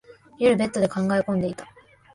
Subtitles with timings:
[0.39, 1.67] 夜、ベッドで考え込んでいた。